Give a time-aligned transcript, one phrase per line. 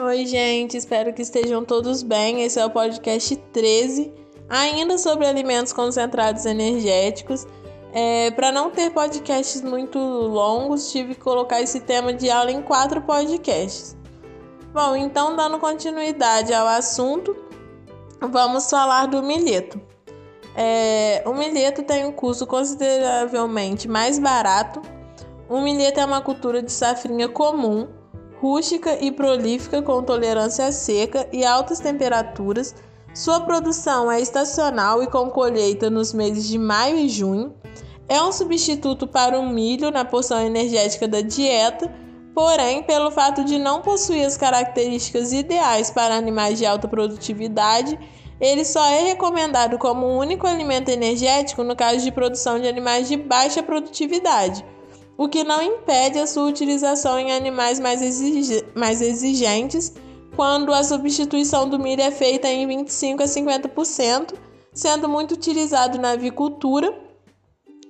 [0.00, 2.42] Oi, gente, espero que estejam todos bem.
[2.42, 4.12] Esse é o podcast 13,
[4.48, 7.44] ainda sobre alimentos concentrados energéticos.
[7.92, 12.62] É, Para não ter podcasts muito longos, tive que colocar esse tema de aula em
[12.62, 13.96] quatro podcasts.
[14.72, 17.36] Bom, então, dando continuidade ao assunto,
[18.20, 19.80] vamos falar do milheto.
[20.54, 24.80] É, o milheto tem um custo consideravelmente mais barato.
[25.48, 27.98] O milheto é uma cultura de safrinha comum
[28.40, 32.74] rústica e prolífica com tolerância à seca e altas temperaturas.
[33.14, 37.54] Sua produção é estacional e com colheita nos meses de maio e junho.
[38.08, 41.92] É um substituto para o milho na porção energética da dieta,
[42.34, 47.98] porém, pelo fato de não possuir as características ideais para animais de alta produtividade,
[48.40, 53.16] ele só é recomendado como único alimento energético no caso de produção de animais de
[53.16, 54.64] baixa produtividade
[55.18, 58.00] o que não impede a sua utilização em animais mais,
[58.72, 59.92] mais exigentes,
[60.36, 64.34] quando a substituição do milho é feita em 25 a 50%,
[64.72, 66.96] sendo muito utilizado na avicultura.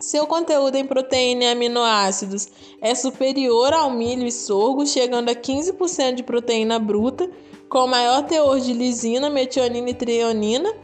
[0.00, 2.48] Seu conteúdo em proteína e aminoácidos
[2.80, 7.30] é superior ao milho e sorgo, chegando a 15% de proteína bruta,
[7.68, 10.74] com maior teor de lisina, metionina e treonina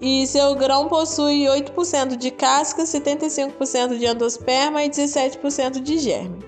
[0.00, 6.44] e seu grão possui 8% de casca, 75% de endosperma e 17% de germe.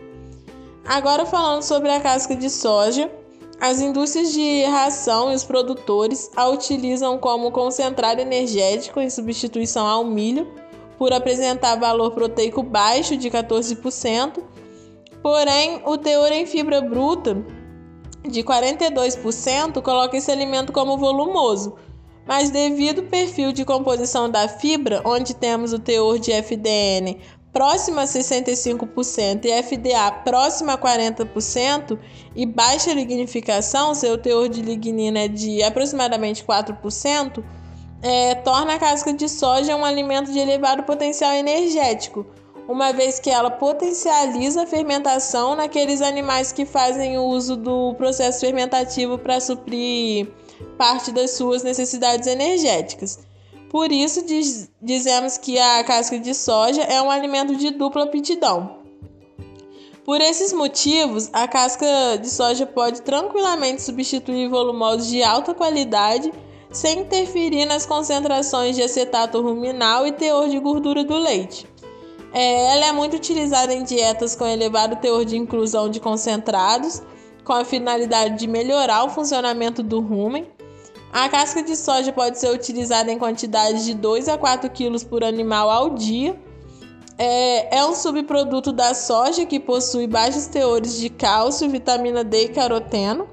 [0.84, 3.10] Agora falando sobre a casca de soja,
[3.60, 10.04] as indústrias de ração e os produtores a utilizam como concentrado energético em substituição ao
[10.04, 10.46] milho,
[10.98, 14.42] por apresentar valor proteico baixo de 14%,
[15.22, 17.44] porém o teor em fibra bruta
[18.28, 21.76] de 42% coloca esse alimento como volumoso,
[22.26, 27.18] mas devido ao perfil de composição da fibra, onde temos o teor de FDN
[27.56, 31.98] próximo a 65% e FDA próximo a 40%
[32.34, 37.42] e baixa lignificação, seu teor de lignina é de aproximadamente 4%,
[38.02, 42.26] é, torna a casca de soja um alimento de elevado potencial energético,
[42.68, 49.16] uma vez que ela potencializa a fermentação naqueles animais que fazem uso do processo fermentativo
[49.16, 50.28] para suprir
[50.76, 53.18] parte das suas necessidades energéticas.
[53.70, 58.78] Por isso, diz, dizemos que a casca de soja é um alimento de dupla aptidão.
[60.04, 66.32] Por esses motivos, a casca de soja pode tranquilamente substituir volumosos de alta qualidade
[66.70, 71.66] sem interferir nas concentrações de acetato ruminal e teor de gordura do leite.
[72.32, 77.02] É, ela é muito utilizada em dietas com elevado teor de inclusão de concentrados,
[77.46, 80.48] com a finalidade de melhorar o funcionamento do rumen,
[81.12, 85.22] a casca de soja pode ser utilizada em quantidades de 2 a 4 quilos por
[85.22, 86.38] animal ao dia.
[87.16, 92.48] É, é um subproduto da soja que possui baixos teores de cálcio, vitamina D e
[92.48, 93.28] caroteno.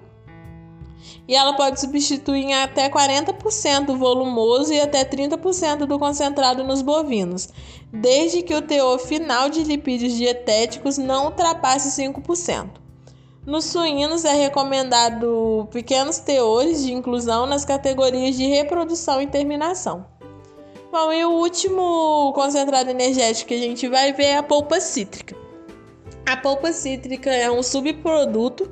[1.27, 6.83] E ela pode substituir em até 40% o volumoso e até 30% do concentrado nos
[6.83, 7.49] bovinos,
[7.91, 12.82] desde que o teor final de lipídios dietéticos não ultrapasse 5%.
[13.45, 20.05] Nos suínos é recomendado pequenos teores de inclusão nas categorias de reprodução e terminação.
[20.89, 25.35] Bom, e o último concentrado energético que a gente vai ver é a polpa cítrica.
[26.25, 28.71] A polpa cítrica é um subproduto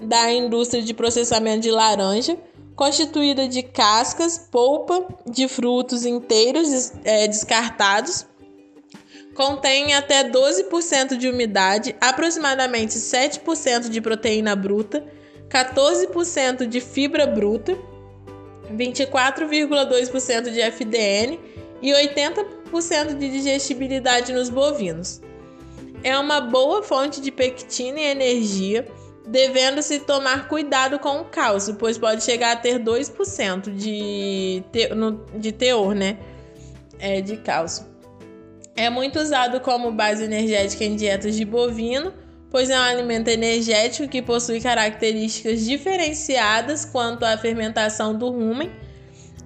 [0.00, 2.38] da indústria de processamento de laranja,
[2.76, 8.24] constituída de cascas, polpa de frutos inteiros é, descartados
[9.36, 15.04] contém até 12% de umidade, aproximadamente 7% de proteína bruta,
[15.48, 17.76] 14% de fibra bruta,
[18.74, 21.38] 24,2% de FDN
[21.82, 25.20] e 80% de digestibilidade nos bovinos.
[26.02, 28.88] É uma boa fonte de pectina e energia,
[29.26, 35.24] devendo-se tomar cuidado com o cálcio, pois pode chegar a ter 2% de, te, no,
[35.34, 36.18] de teor né,
[36.98, 37.95] é, de cálcio.
[38.76, 42.12] É muito usado como base energética em dietas de bovino,
[42.50, 48.70] pois é um alimento energético que possui características diferenciadas quanto à fermentação do rumen.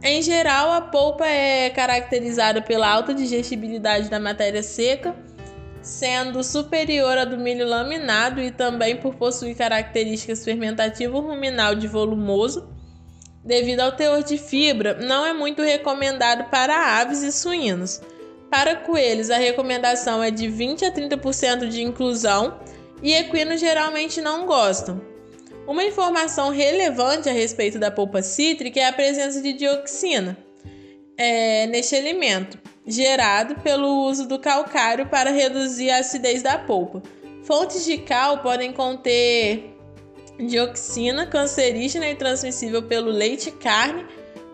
[0.03, 5.15] Em geral, a polpa é caracterizada pela alta digestibilidade da matéria seca,
[5.81, 12.69] sendo superior à do milho laminado e também por possuir características fermentativo ruminal de volumoso.
[13.45, 18.01] Devido ao teor de fibra, não é muito recomendado para aves e suínos
[18.51, 22.59] para coelhos, a recomendação é de 20 a 30% de inclusão
[23.03, 25.01] e equinos geralmente não gostam.
[25.67, 30.37] Uma informação relevante a respeito da polpa cítrica é a presença de dioxina
[31.17, 37.03] é, neste alimento, gerado pelo uso do calcário para reduzir a acidez da polpa.
[37.45, 39.77] Fontes de cal podem conter
[40.39, 44.07] dioxina, cancerígena e transmissível pelo leite carne.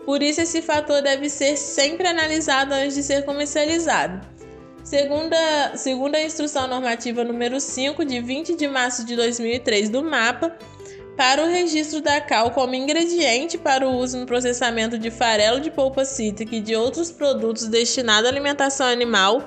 [0.07, 4.25] Por isso, esse fator deve ser sempre analisado antes de ser comercializado.
[4.81, 10.01] Segundo a, segundo a Instrução Normativa número 5, de 20 de março de 2003 do
[10.01, 10.57] MAPA,
[11.17, 15.69] para o registro da cal como ingrediente para o uso no processamento de farelo de
[15.69, 19.45] polpa cítrica e de outros produtos destinados à alimentação animal,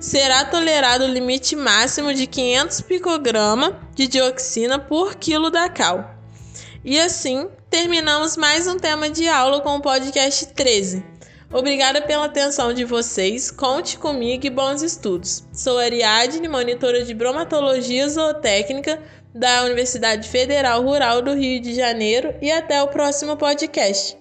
[0.00, 6.19] será tolerado o limite máximo de 500 picograma de dioxina por quilo da cal.
[6.82, 11.04] E assim, terminamos mais um tema de aula com o podcast 13.
[11.52, 15.44] Obrigada pela atenção de vocês, conte comigo e bons estudos.
[15.52, 18.98] Sou Ariadne, monitora de bromatologia zootécnica
[19.34, 24.16] da Universidade Federal Rural do Rio de Janeiro e até o próximo podcast.